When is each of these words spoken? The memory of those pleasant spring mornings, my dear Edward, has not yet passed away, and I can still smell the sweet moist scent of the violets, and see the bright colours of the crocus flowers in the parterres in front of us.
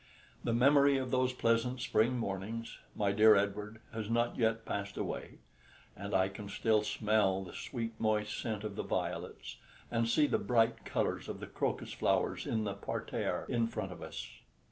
The 0.43 0.51
memory 0.51 0.97
of 0.97 1.11
those 1.11 1.31
pleasant 1.31 1.79
spring 1.79 2.17
mornings, 2.17 2.79
my 2.95 3.11
dear 3.11 3.35
Edward, 3.35 3.79
has 3.93 4.09
not 4.09 4.35
yet 4.35 4.65
passed 4.65 4.97
away, 4.97 5.37
and 5.95 6.15
I 6.15 6.27
can 6.27 6.49
still 6.49 6.81
smell 6.81 7.43
the 7.43 7.53
sweet 7.53 7.93
moist 7.99 8.35
scent 8.41 8.63
of 8.63 8.75
the 8.75 8.81
violets, 8.81 9.57
and 9.91 10.09
see 10.09 10.25
the 10.25 10.39
bright 10.39 10.85
colours 10.85 11.29
of 11.29 11.39
the 11.39 11.45
crocus 11.45 11.93
flowers 11.93 12.47
in 12.47 12.63
the 12.63 12.73
parterres 12.73 13.47
in 13.51 13.67
front 13.67 13.91
of 13.91 14.01
us. 14.01 14.27